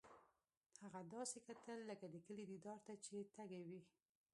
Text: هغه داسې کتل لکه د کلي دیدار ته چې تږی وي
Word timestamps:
هغه 0.83 1.01
داسې 1.15 1.37
کتل 1.47 1.77
لکه 1.89 2.05
د 2.09 2.15
کلي 2.25 2.43
دیدار 2.51 2.79
ته 2.87 2.93
چې 3.05 3.15
تږی 3.35 3.61
وي 3.67 3.81